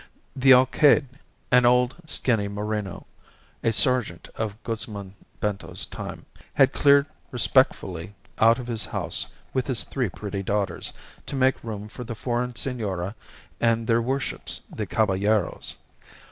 The 0.35 0.51
alcalde 0.51 1.05
an 1.51 1.63
old, 1.63 1.95
skinny 2.07 2.47
Moreno, 2.47 3.05
a 3.63 3.71
sergeant 3.71 4.29
of 4.33 4.57
Guzman 4.63 5.13
Bento's 5.39 5.85
time 5.85 6.25
had 6.55 6.73
cleared 6.73 7.05
respectfully 7.29 8.15
out 8.39 8.57
of 8.57 8.65
his 8.65 8.85
house 8.85 9.27
with 9.53 9.67
his 9.67 9.83
three 9.83 10.09
pretty 10.09 10.41
daughters, 10.41 10.91
to 11.27 11.35
make 11.35 11.63
room 11.63 11.87
for 11.87 12.03
the 12.03 12.15
foreign 12.15 12.55
senora 12.55 13.13
and 13.59 13.85
their 13.85 14.01
worships 14.01 14.61
the 14.71 14.87
Caballeros. 14.87 15.75